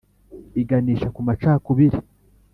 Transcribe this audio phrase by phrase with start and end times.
[0.61, 1.97] Iganisha ku macakubiri